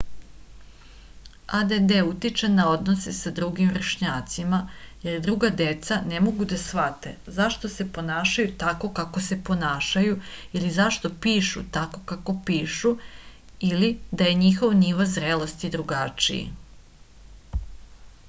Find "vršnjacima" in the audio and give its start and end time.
3.75-4.61